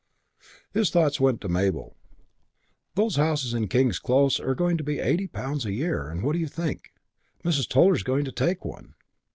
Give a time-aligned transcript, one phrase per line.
[0.73, 1.95] His thoughts went to Mabel.
[2.95, 6.33] "Those houses in King's Close are going to be eighty pounds a year, and what
[6.33, 6.91] do you think,
[7.45, 7.69] Mrs.
[7.69, 8.95] Toller is going to take one."